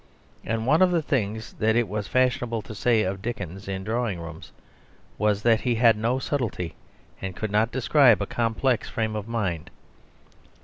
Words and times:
And 0.43 0.65
one 0.65 0.81
of 0.81 0.89
the 0.89 1.03
things 1.03 1.53
that 1.59 1.75
it 1.75 1.87
was 1.87 2.07
fashionable 2.07 2.63
to 2.63 2.73
say 2.73 3.03
of 3.03 3.21
Dickens 3.21 3.67
in 3.67 3.83
drawing 3.83 4.19
rooms 4.19 4.51
was 5.19 5.43
that 5.43 5.61
he 5.61 5.75
had 5.75 5.95
no 5.95 6.17
subtlety, 6.17 6.73
and 7.21 7.35
could 7.35 7.51
not 7.51 7.71
describe 7.71 8.19
a 8.19 8.25
complex 8.25 8.89
frame 8.89 9.15
of 9.15 9.27
mind. 9.27 9.69